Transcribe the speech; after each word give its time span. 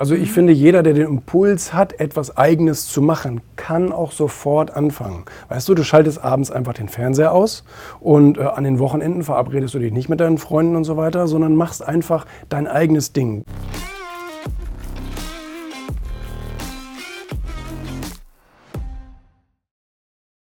Also 0.00 0.14
ich 0.14 0.30
finde, 0.30 0.52
jeder, 0.52 0.84
der 0.84 0.94
den 0.94 1.08
Impuls 1.08 1.74
hat, 1.74 1.98
etwas 1.98 2.36
Eigenes 2.36 2.86
zu 2.86 3.02
machen, 3.02 3.40
kann 3.56 3.90
auch 3.90 4.12
sofort 4.12 4.76
anfangen. 4.76 5.24
Weißt 5.48 5.68
du, 5.68 5.74
du 5.74 5.82
schaltest 5.82 6.22
abends 6.22 6.52
einfach 6.52 6.74
den 6.74 6.88
Fernseher 6.88 7.32
aus 7.32 7.64
und 7.98 8.38
äh, 8.38 8.42
an 8.42 8.62
den 8.62 8.78
Wochenenden 8.78 9.24
verabredest 9.24 9.74
du 9.74 9.80
dich 9.80 9.92
nicht 9.92 10.08
mit 10.08 10.20
deinen 10.20 10.38
Freunden 10.38 10.76
und 10.76 10.84
so 10.84 10.96
weiter, 10.96 11.26
sondern 11.26 11.56
machst 11.56 11.84
einfach 11.84 12.26
dein 12.48 12.68
eigenes 12.68 13.12
Ding. 13.12 13.42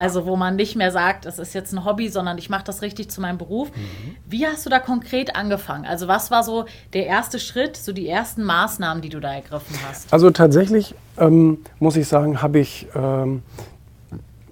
Also 0.00 0.26
wo 0.26 0.36
man 0.36 0.54
nicht 0.54 0.76
mehr 0.76 0.92
sagt, 0.92 1.26
es 1.26 1.40
ist 1.40 1.54
jetzt 1.54 1.72
ein 1.72 1.84
Hobby, 1.84 2.08
sondern 2.08 2.38
ich 2.38 2.48
mache 2.48 2.62
das 2.62 2.82
richtig 2.82 3.10
zu 3.10 3.20
meinem 3.20 3.36
Beruf. 3.36 3.72
Mhm. 3.74 4.14
Wie 4.28 4.46
hast 4.46 4.64
du 4.64 4.70
da 4.70 4.78
konkret 4.78 5.34
angefangen? 5.34 5.84
Also 5.86 6.06
was 6.06 6.30
war 6.30 6.44
so 6.44 6.66
der 6.92 7.06
erste 7.06 7.40
Schritt, 7.40 7.76
so 7.76 7.92
die 7.92 8.08
ersten 8.08 8.44
Maßnahmen, 8.44 9.02
die 9.02 9.08
du 9.08 9.18
da 9.18 9.34
ergriffen 9.34 9.74
hast? 9.88 10.12
Also 10.12 10.30
tatsächlich 10.30 10.94
ähm, 11.18 11.58
muss 11.80 11.96
ich 11.96 12.06
sagen, 12.06 12.40
habe 12.40 12.60
ich, 12.60 12.86
ähm, 12.94 13.42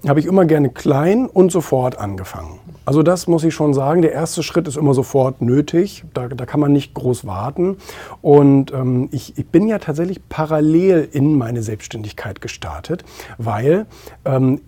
hab 0.04 0.16
ich 0.16 0.26
immer 0.26 0.46
gerne 0.46 0.68
klein 0.68 1.26
und 1.26 1.52
sofort 1.52 1.96
angefangen. 1.96 2.58
Also 2.84 3.04
das 3.04 3.28
muss 3.28 3.44
ich 3.44 3.54
schon 3.54 3.72
sagen, 3.72 4.02
der 4.02 4.10
erste 4.10 4.42
Schritt 4.42 4.66
ist 4.66 4.76
immer 4.76 4.94
sofort 4.94 5.42
nötig, 5.42 6.02
da, 6.12 6.26
da 6.26 6.44
kann 6.44 6.58
man 6.58 6.72
nicht 6.72 6.92
groß 6.92 7.24
warten. 7.24 7.76
Und 8.20 8.72
ähm, 8.72 9.10
ich, 9.12 9.38
ich, 9.38 9.46
bin 9.46 9.68
ja 9.68 9.78
tatsächlich 9.78 10.28
parallel 10.28 11.08
in 11.12 11.38
meine 11.38 11.62
Selbstständigkeit 11.62 12.40
gestartet, 12.40 13.04
weil 13.38 13.86
ähm, 14.24 14.60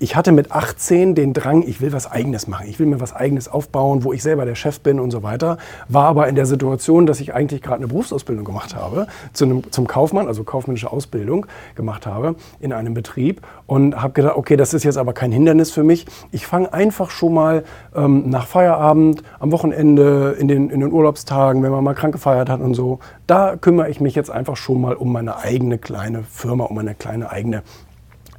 ich 0.00 0.14
hatte 0.14 0.32
mit 0.32 0.52
18 0.52 1.14
den 1.14 1.32
Drang, 1.32 1.62
ich 1.66 1.80
will 1.80 1.92
was 1.92 2.10
Eigenes 2.10 2.46
machen, 2.46 2.66
ich 2.68 2.78
will 2.78 2.86
mir 2.86 3.00
was 3.00 3.14
Eigenes 3.14 3.48
aufbauen, 3.48 4.04
wo 4.04 4.12
ich 4.12 4.22
selber 4.22 4.44
der 4.44 4.54
Chef 4.54 4.80
bin 4.80 5.00
und 5.00 5.10
so 5.10 5.22
weiter. 5.22 5.58
War 5.88 6.04
aber 6.04 6.28
in 6.28 6.36
der 6.36 6.46
Situation, 6.46 7.06
dass 7.06 7.20
ich 7.20 7.34
eigentlich 7.34 7.62
gerade 7.62 7.78
eine 7.78 7.88
Berufsausbildung 7.88 8.44
gemacht 8.44 8.76
habe, 8.76 9.08
zu 9.32 9.44
einem, 9.44 9.72
zum 9.72 9.86
Kaufmann, 9.86 10.28
also 10.28 10.44
kaufmännische 10.44 10.92
Ausbildung 10.92 11.46
gemacht 11.74 12.06
habe 12.06 12.36
in 12.60 12.72
einem 12.72 12.94
Betrieb 12.94 13.42
und 13.66 14.00
habe 14.00 14.12
gedacht, 14.12 14.36
okay, 14.36 14.56
das 14.56 14.72
ist 14.72 14.84
jetzt 14.84 14.98
aber 14.98 15.12
kein 15.12 15.32
Hindernis 15.32 15.70
für 15.70 15.82
mich. 15.82 16.06
Ich 16.30 16.46
fange 16.46 16.72
einfach 16.72 17.10
schon 17.10 17.34
mal 17.34 17.64
ähm, 17.94 18.30
nach 18.30 18.46
Feierabend, 18.46 19.22
am 19.40 19.50
Wochenende, 19.50 20.36
in 20.38 20.46
den, 20.46 20.70
in 20.70 20.80
den 20.80 20.92
Urlaubstagen, 20.92 21.62
wenn 21.62 21.72
man 21.72 21.82
mal 21.82 21.94
krank 21.94 22.12
gefeiert 22.12 22.48
hat 22.48 22.60
und 22.60 22.74
so, 22.74 23.00
da 23.26 23.56
kümmere 23.56 23.90
ich 23.90 24.00
mich 24.00 24.14
jetzt 24.14 24.30
einfach 24.30 24.56
schon 24.56 24.80
mal 24.80 24.94
um 24.94 25.12
meine 25.12 25.38
eigene 25.38 25.78
kleine 25.78 26.22
Firma, 26.22 26.64
um 26.64 26.76
meine 26.76 26.94
kleine 26.94 27.30
eigene 27.30 27.62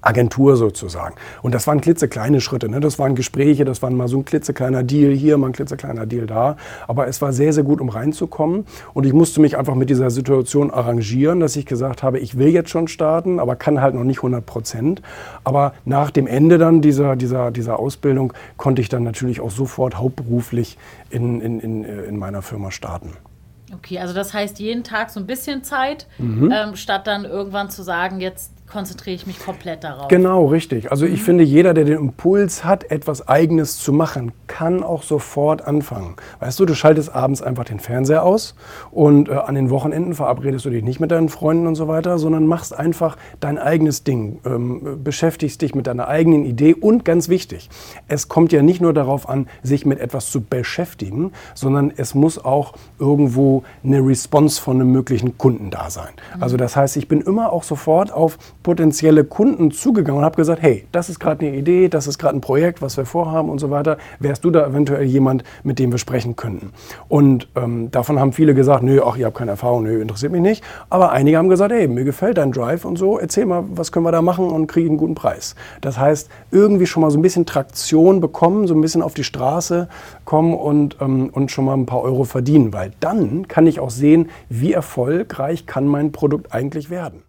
Agentur 0.01 0.55
sozusagen. 0.55 1.15
Und 1.41 1.53
das 1.53 1.67
waren 1.67 1.81
klitzekleine 1.81 2.41
Schritte. 2.41 2.69
Ne? 2.69 2.79
Das 2.79 2.99
waren 2.99 3.15
Gespräche, 3.15 3.65
das 3.65 3.81
war 3.81 3.89
mal 3.89 4.07
so 4.07 4.17
ein 4.17 4.25
klitzekleiner 4.25 4.83
Deal 4.83 5.13
hier, 5.13 5.37
mal 5.37 5.47
ein 5.47 5.53
klitzekleiner 5.53 6.05
Deal 6.05 6.25
da. 6.25 6.57
Aber 6.87 7.07
es 7.07 7.21
war 7.21 7.33
sehr, 7.33 7.53
sehr 7.53 7.63
gut, 7.63 7.81
um 7.81 7.89
reinzukommen. 7.89 8.65
Und 8.93 9.05
ich 9.05 9.13
musste 9.13 9.41
mich 9.41 9.57
einfach 9.57 9.75
mit 9.75 9.89
dieser 9.89 10.09
Situation 10.09 10.71
arrangieren, 10.71 11.39
dass 11.39 11.55
ich 11.55 11.65
gesagt 11.65 12.03
habe, 12.03 12.19
ich 12.19 12.37
will 12.37 12.49
jetzt 12.49 12.69
schon 12.69 12.87
starten, 12.87 13.39
aber 13.39 13.55
kann 13.55 13.81
halt 13.81 13.95
noch 13.95 14.03
nicht 14.03 14.19
100 14.19 14.45
Prozent. 14.45 15.01
Aber 15.43 15.73
nach 15.85 16.11
dem 16.11 16.27
Ende 16.27 16.57
dann 16.57 16.81
dieser, 16.81 17.15
dieser, 17.15 17.51
dieser 17.51 17.79
Ausbildung 17.79 18.33
konnte 18.57 18.81
ich 18.81 18.89
dann 18.89 19.03
natürlich 19.03 19.41
auch 19.41 19.51
sofort 19.51 19.97
hauptberuflich 19.97 20.77
in, 21.09 21.41
in, 21.41 21.59
in, 21.59 21.83
in 21.83 22.17
meiner 22.17 22.41
Firma 22.41 22.71
starten. 22.71 23.13
Okay, 23.73 23.99
also 23.99 24.13
das 24.13 24.33
heißt 24.33 24.59
jeden 24.59 24.83
Tag 24.83 25.11
so 25.11 25.19
ein 25.19 25.27
bisschen 25.27 25.63
Zeit, 25.63 26.07
mhm. 26.17 26.51
ähm, 26.51 26.75
statt 26.75 27.05
dann 27.05 27.25
irgendwann 27.25 27.69
zu 27.69 27.83
sagen, 27.83 28.19
jetzt 28.19 28.51
konzentriere 28.69 29.15
ich 29.15 29.25
mich 29.25 29.39
komplett 29.39 29.83
darauf. 29.83 30.07
Genau, 30.07 30.45
richtig. 30.45 30.91
Also 30.91 31.05
ich 31.05 31.21
mhm. 31.21 31.25
finde, 31.25 31.43
jeder, 31.43 31.73
der 31.73 31.85
den 31.85 31.97
Impuls 31.97 32.63
hat, 32.63 32.91
etwas 32.91 33.27
Eigenes 33.27 33.77
zu 33.77 33.91
machen, 33.91 34.31
kann 34.47 34.83
auch 34.83 35.03
sofort 35.03 35.65
anfangen. 35.65 36.15
Weißt 36.39 36.59
du, 36.59 36.65
du 36.65 36.75
schaltest 36.75 37.13
abends 37.13 37.41
einfach 37.41 37.65
den 37.65 37.79
Fernseher 37.79 38.23
aus 38.23 38.55
und 38.91 39.29
äh, 39.29 39.33
an 39.33 39.55
den 39.55 39.69
Wochenenden 39.69 40.13
verabredest 40.13 40.65
du 40.65 40.69
dich 40.69 40.83
nicht 40.83 40.99
mit 40.99 41.11
deinen 41.11 41.29
Freunden 41.29 41.67
und 41.67 41.75
so 41.75 41.87
weiter, 41.87 42.19
sondern 42.19 42.45
machst 42.45 42.77
einfach 42.77 43.17
dein 43.39 43.57
eigenes 43.57 44.03
Ding, 44.03 44.39
ähm, 44.45 45.03
beschäftigst 45.03 45.61
dich 45.61 45.73
mit 45.73 45.87
deiner 45.87 46.07
eigenen 46.07 46.45
Idee 46.45 46.73
und 46.73 47.05
ganz 47.05 47.29
wichtig, 47.29 47.69
es 48.07 48.27
kommt 48.27 48.51
ja 48.51 48.61
nicht 48.61 48.81
nur 48.81 48.93
darauf 48.93 49.27
an, 49.29 49.47
sich 49.63 49.85
mit 49.85 49.99
etwas 49.99 50.29
zu 50.29 50.41
beschäftigen, 50.41 51.31
sondern 51.55 51.91
es 51.95 52.13
muss 52.13 52.43
auch 52.43 52.73
irgendwo 52.99 53.63
eine 53.83 53.99
Response 53.99 54.61
von 54.61 54.75
einem 54.79 54.91
möglichen 54.91 55.37
Kunden 55.37 55.69
da 55.69 55.89
sein. 55.89 56.09
Mhm. 56.35 56.43
Also 56.43 56.57
das 56.57 56.75
heißt, 56.75 56.97
ich 56.97 57.07
bin 57.07 57.21
immer 57.21 57.51
auch 57.51 57.63
sofort 57.63 58.11
auf 58.11 58.37
potenzielle 58.63 59.23
Kunden 59.23 59.71
zugegangen 59.71 60.19
und 60.19 60.25
habe 60.25 60.35
gesagt, 60.35 60.61
hey, 60.61 60.85
das 60.91 61.09
ist 61.09 61.19
gerade 61.19 61.45
eine 61.45 61.55
Idee, 61.55 61.87
das 61.87 62.07
ist 62.07 62.17
gerade 62.17 62.37
ein 62.37 62.41
Projekt, 62.41 62.81
was 62.81 62.97
wir 62.97 63.05
vorhaben 63.05 63.49
und 63.49 63.59
so 63.59 63.69
weiter. 63.69 63.97
Wärst 64.19 64.43
du 64.43 64.51
da 64.51 64.67
eventuell 64.67 65.03
jemand, 65.03 65.43
mit 65.63 65.79
dem 65.79 65.91
wir 65.91 65.97
sprechen 65.97 66.35
könnten? 66.35 66.71
Und 67.07 67.47
ähm, 67.55 67.89
davon 67.91 68.19
haben 68.19 68.33
viele 68.33 68.53
gesagt, 68.53 68.83
nö, 68.83 69.01
ach, 69.03 69.15
ihr 69.17 69.25
habt 69.25 69.37
keine 69.37 69.51
Erfahrung, 69.51 69.83
nö, 69.83 70.01
interessiert 70.01 70.31
mich 70.31 70.41
nicht. 70.41 70.63
Aber 70.89 71.11
einige 71.11 71.37
haben 71.37 71.49
gesagt, 71.49 71.71
hey, 71.71 71.87
mir 71.87 72.03
gefällt 72.03 72.37
dein 72.37 72.51
Drive 72.51 72.85
und 72.85 72.97
so, 72.97 73.17
erzähl 73.17 73.45
mal, 73.45 73.63
was 73.69 73.91
können 73.91 74.05
wir 74.05 74.11
da 74.11 74.21
machen 74.21 74.49
und 74.49 74.67
kriege 74.67 74.89
einen 74.89 74.97
guten 74.97 75.15
Preis. 75.15 75.55
Das 75.81 75.97
heißt, 75.97 76.29
irgendwie 76.51 76.85
schon 76.85 77.01
mal 77.01 77.11
so 77.11 77.17
ein 77.17 77.21
bisschen 77.21 77.45
Traktion 77.45 78.19
bekommen, 78.19 78.67
so 78.67 78.73
ein 78.73 78.81
bisschen 78.81 79.01
auf 79.01 79.13
die 79.13 79.23
Straße 79.23 79.87
kommen 80.25 80.53
und, 80.53 80.97
ähm, 81.01 81.29
und 81.31 81.51
schon 81.51 81.65
mal 81.65 81.75
ein 81.75 81.85
paar 81.85 82.01
Euro 82.01 82.25
verdienen, 82.25 82.73
weil 82.73 82.91
dann 82.99 83.47
kann 83.47 83.67
ich 83.67 83.79
auch 83.79 83.89
sehen, 83.89 84.29
wie 84.49 84.73
erfolgreich 84.73 85.65
kann 85.65 85.87
mein 85.87 86.11
Produkt 86.11 86.53
eigentlich 86.53 86.89
werden. 86.89 87.23